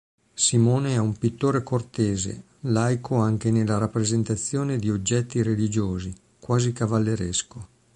Simone 0.33 0.93
è 0.95 0.97
un 0.97 1.15
pittore 1.15 1.61
cortese, 1.61 2.41
laico 2.61 3.17
anche 3.17 3.51
nella 3.51 3.77
rappresentazione 3.77 4.79
di 4.79 4.87
soggetti 4.87 5.43
religiosi, 5.43 6.11
quasi 6.39 6.73
cavalleresco. 6.73 7.67